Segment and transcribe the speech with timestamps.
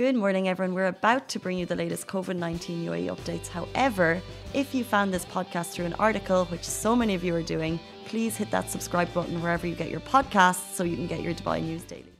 [0.00, 0.74] Good morning, everyone.
[0.74, 3.48] We're about to bring you the latest COVID 19 UAE updates.
[3.48, 4.22] However,
[4.54, 7.78] if you found this podcast through an article, which so many of you are doing,
[8.06, 11.34] please hit that subscribe button wherever you get your podcasts so you can get your
[11.34, 12.14] Dubai news daily.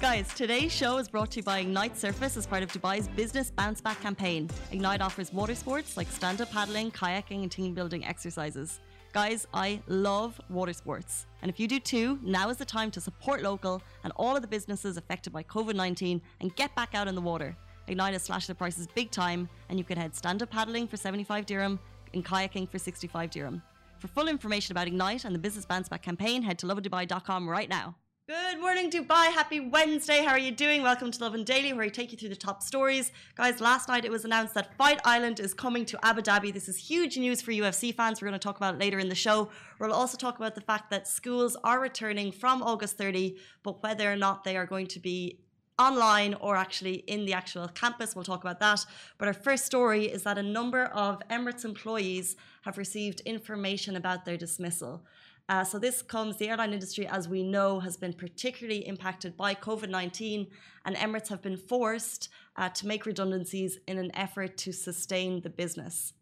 [0.00, 3.52] Guys, today's show is brought to you by Ignite Surface as part of Dubai's business
[3.52, 4.50] bounce back campaign.
[4.72, 8.80] Ignite offers water sports like stand up paddling, kayaking, and team building exercises.
[9.12, 11.26] Guys, I love water sports.
[11.42, 14.42] And if you do too, now is the time to support local and all of
[14.42, 17.56] the businesses affected by COVID 19 and get back out in the water.
[17.88, 20.96] Ignite has slashed the prices big time, and you can head stand up paddling for
[20.96, 21.80] 75 dirham
[22.14, 23.60] and kayaking for 65 dirham.
[23.98, 27.68] For full information about Ignite and the Business Bounce Back campaign, head to lovindubai.com right
[27.68, 27.96] now.
[28.30, 29.32] Good morning, Dubai.
[29.32, 30.22] Happy Wednesday.
[30.22, 30.84] How are you doing?
[30.84, 33.10] Welcome to Lovin Daily, where I take you through the top stories.
[33.34, 36.54] Guys, last night it was announced that Fight Island is coming to Abu Dhabi.
[36.54, 38.22] This is huge news for UFC fans.
[38.22, 39.48] We're going to talk about it later in the show.
[39.80, 44.12] We'll also talk about the fact that schools are returning from August 30, but whether
[44.12, 45.40] or not they are going to be
[45.80, 48.14] online or actually in the actual campus.
[48.14, 48.86] We'll talk about that.
[49.18, 54.24] But our first story is that a number of Emirates employees have received information about
[54.24, 55.02] their dismissal.
[55.50, 59.52] Uh, so this comes, the airline industry, as we know, has been particularly impacted by
[59.52, 60.46] COVID 19,
[60.84, 65.50] and Emirates have been forced uh, to make redundancies in an effort to sustain the
[65.50, 66.12] business.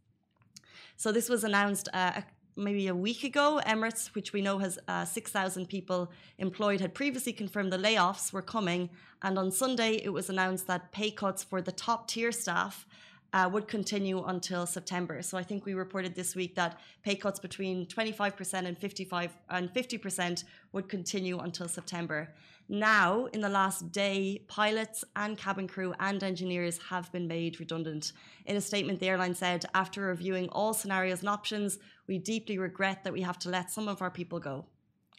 [0.96, 2.22] So this was announced uh,
[2.56, 3.60] maybe a week ago.
[3.66, 8.40] Emirates, which we know has uh, 6,000 people employed, had previously confirmed the layoffs were
[8.40, 8.88] coming,
[9.20, 12.86] and on Sunday it was announced that pay cuts for the top tier staff
[13.32, 15.22] uh, would continue until September.
[15.22, 19.72] So I think we reported this week that pay cuts between 25% and 55 and
[19.72, 22.34] 50% would continue until September.
[22.70, 28.12] Now, in the last day, pilots and cabin crew and engineers have been made redundant.
[28.44, 33.04] In a statement, the airline said, after reviewing all scenarios and options, we deeply regret
[33.04, 34.66] that we have to let some of our people go.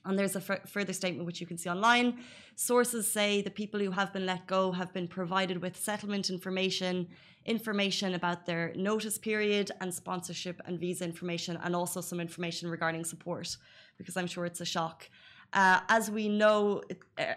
[0.05, 2.19] And there's a further statement which you can see online.
[2.55, 7.07] Sources say the people who have been let go have been provided with settlement information,
[7.45, 13.03] information about their notice period, and sponsorship and visa information, and also some information regarding
[13.03, 13.57] support,
[13.97, 15.09] because I'm sure it's a shock.
[15.51, 16.81] Uh, as we know,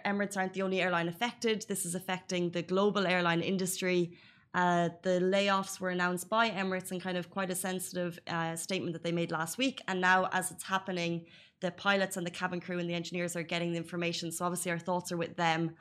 [0.05, 1.65] Emirates aren't the only airline affected.
[1.69, 4.13] This is affecting the global airline industry.
[4.55, 8.93] Uh, the layoffs were announced by Emirates in kind of quite a sensitive uh, statement
[8.93, 9.81] that they made last week.
[9.89, 11.25] And now, as it's happening,
[11.63, 14.31] the pilots and the cabin crew and the engineers are getting the information.
[14.31, 15.75] So obviously our thoughts are with them.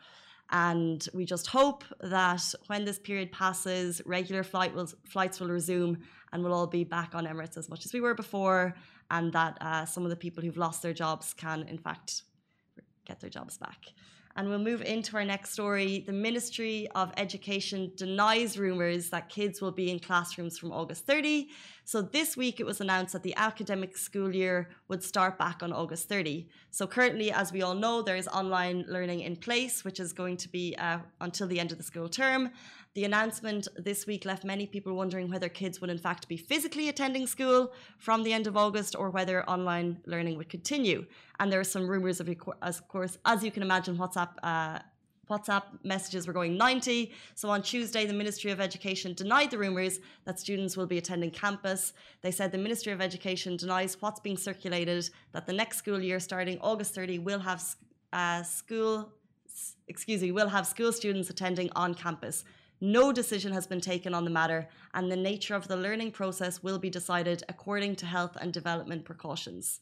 [0.51, 5.97] And we just hope that when this period passes, regular flight will, flights will resume
[6.31, 8.73] and we'll all be back on Emirates as much as we were before,
[9.09, 12.23] and that uh, some of the people who've lost their jobs can, in fact,
[13.05, 13.79] get their jobs back.
[14.35, 16.03] And we'll move into our next story.
[16.05, 21.49] The Ministry of Education denies rumours that kids will be in classrooms from August 30.
[21.83, 25.73] So this week it was announced that the academic school year would start back on
[25.73, 26.47] August 30.
[26.69, 30.37] So currently, as we all know, there is online learning in place, which is going
[30.37, 32.51] to be uh, until the end of the school term.
[32.93, 36.89] The announcement this week left many people wondering whether kids would in fact be physically
[36.89, 41.05] attending school from the end of August or whether online learning would continue.
[41.39, 42.29] And there are some rumours of,
[42.61, 44.31] of course, as you can imagine, WhatsApp.
[44.43, 44.79] Uh,
[45.29, 47.13] WhatsApp messages were going 90.
[47.35, 51.31] So on Tuesday, the Ministry of Education denied the rumours that students will be attending
[51.31, 51.93] campus.
[52.21, 56.19] They said the Ministry of Education denies what's being circulated that the next school year,
[56.19, 57.63] starting August 30, will have
[58.11, 59.13] uh, school,
[59.87, 62.43] excuse me, will have school students attending on campus.
[62.81, 66.63] No decision has been taken on the matter, and the nature of the learning process
[66.63, 69.79] will be decided according to health and development precautions.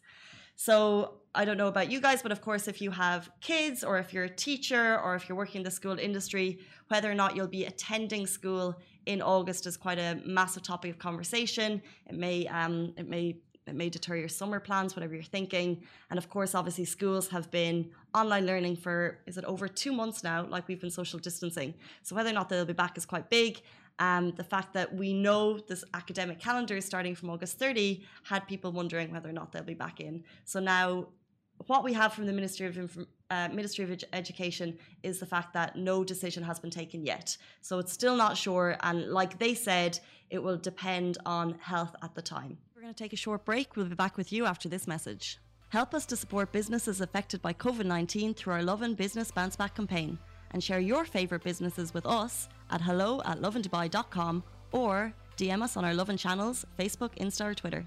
[0.57, 3.97] So, I don't know about you guys, but of course, if you have kids, or
[3.99, 7.35] if you're a teacher, or if you're working in the school industry, whether or not
[7.35, 11.81] you'll be attending school in August is quite a massive topic of conversation.
[12.07, 13.37] It may um, it may
[13.67, 15.83] it may deter your summer plans, whatever you're thinking.
[16.09, 20.23] And of course, obviously, schools have been online learning for, is it over two months
[20.23, 20.45] now?
[20.45, 21.73] Like we've been social distancing.
[22.01, 23.61] So whether or not they'll be back is quite big.
[23.99, 28.47] Um, the fact that we know this academic calendar is starting from August 30 had
[28.47, 30.23] people wondering whether or not they'll be back in.
[30.45, 31.09] So now,
[31.67, 35.53] what we have from the Ministry of uh, Ministry of Ed Education is the fact
[35.53, 37.37] that no decision has been taken yet.
[37.61, 42.15] So it's still not sure, and like they said, it will depend on health at
[42.15, 42.57] the time.
[42.89, 43.75] Going to take a short break.
[43.75, 45.37] We'll be back with you after this message.
[45.69, 49.75] Help us to support businesses affected by COVID 19 through our Lovin Business Bounce Back
[49.75, 50.17] campaign
[50.49, 54.41] and share your favourite businesses with us at hello at lovindubai.com
[54.71, 57.85] or DM us on our Lovin channels, Facebook, Insta, or Twitter.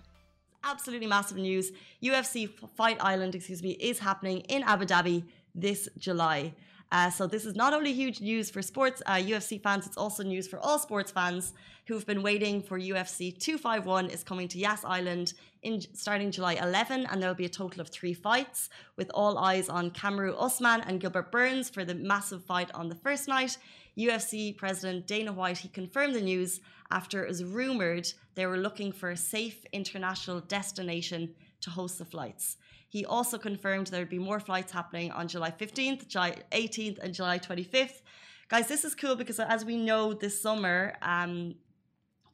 [0.62, 1.72] Absolutely massive news.
[2.00, 6.54] UFC Fight Island, excuse me, is happening in Abu Dhabi this July.
[6.92, 10.22] Uh, so this is not only huge news for sports uh, UFC fans, it's also
[10.22, 11.54] news for all sports fans
[11.86, 17.06] who've been waiting for UFC 251 is coming to Yas Island in starting July 11,
[17.06, 21.00] and there'll be a total of three fights, with all eyes on Kamaru Usman and
[21.00, 23.56] Gilbert Burns for the massive fight on the first night.
[23.96, 26.60] UFC President Dana White he confirmed the news
[26.90, 32.04] after it was rumored they were looking for a safe international destination to host the
[32.04, 32.56] flights.
[32.88, 37.14] He also confirmed there would be more flights happening on July 15th, July 18th, and
[37.14, 38.02] July 25th.
[38.48, 41.54] Guys, this is cool because as we know this summer, um,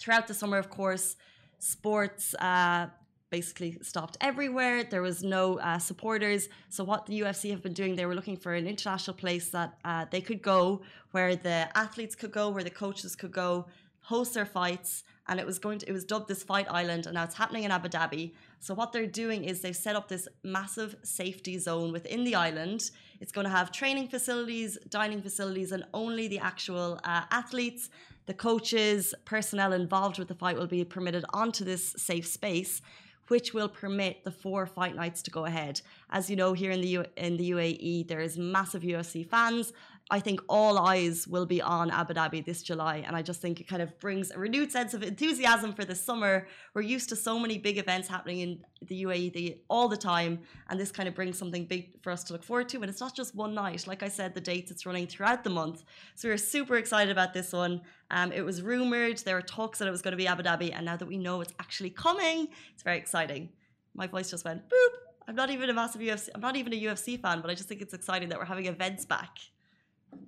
[0.01, 1.17] throughout the summer, of course,
[1.61, 2.89] sports uh,
[3.31, 4.85] basically stopped everywhere.
[4.85, 6.49] There was no uh, supporters.
[6.71, 9.79] So what the UFC have been doing, they were looking for an international place that
[9.85, 10.83] uh, they could go,
[11.13, 13.67] where the athletes could go, where the coaches could go,
[14.01, 17.15] host their fights, and it was going to it was dubbed this fight island, and
[17.15, 18.33] now it's happening in Abu Dhabi.
[18.61, 22.91] So what they're doing is they've set up this massive safety zone within the island.
[23.21, 27.91] It's going to have training facilities, dining facilities, and only the actual uh, athletes,
[28.27, 32.81] the coaches, personnel involved with the fight will be permitted onto this safe space
[33.29, 35.81] which will permit the four fight nights to go ahead.
[36.11, 39.73] As you know, here in the U- in the UAE, there is massive UFC fans.
[40.11, 43.05] I think all eyes will be on Abu Dhabi this July.
[43.07, 45.95] And I just think it kind of brings a renewed sense of enthusiasm for the
[45.95, 46.47] summer.
[46.73, 50.41] We're used to so many big events happening in the UAE the, all the time.
[50.71, 52.79] And this kind of brings something big for us to look forward to.
[52.79, 53.87] And it's not just one night.
[53.87, 55.85] Like I said, the dates, it's running throughout the month.
[56.15, 57.83] So we're super excited about this one.
[58.11, 60.73] Um, it was rumored, there were talks that it was going to be Abu Dhabi.
[60.75, 63.51] And now that we know it's actually coming, it's very exciting.
[63.95, 64.89] My voice just went boop.
[65.29, 67.69] I'm not even a massive UFC, I'm not even a UFC fan, but I just
[67.69, 69.37] think it's exciting that we're having events back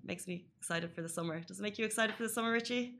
[0.05, 1.41] makes me excited for the summer.
[1.41, 2.95] Does it make you excited for the summer, Richie?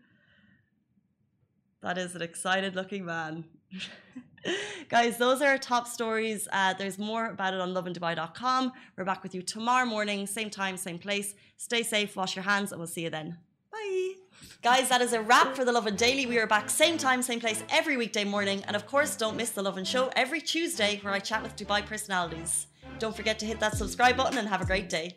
[1.83, 3.45] That is an excited looking man.
[4.89, 6.49] Guys, those are our top stories.
[6.53, 8.73] Uh, there's more about it on lovindubai.com.
[8.97, 11.35] We're back with you tomorrow morning, same time, same place.
[11.57, 13.37] Stay safe, wash your hands, and we'll see you then.
[13.71, 14.15] Bye.
[14.63, 16.27] Guys, that is a wrap for the Lovin Daily.
[16.27, 18.63] We are back same time, same place every weekday morning.
[18.67, 21.85] And of course, don't miss the Lovin Show every Tuesday where I chat with Dubai
[21.85, 22.67] personalities.
[22.99, 25.17] Don't forget to hit that subscribe button and have a great day.